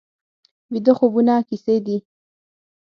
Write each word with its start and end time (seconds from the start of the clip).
ویده 0.71 0.93
خوبونه 0.97 1.33
کیسې 1.47 1.75
دي 1.85 1.97